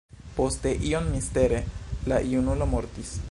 [0.37, 1.61] Poste, iom mistere,
[2.13, 3.19] la junulo mortis.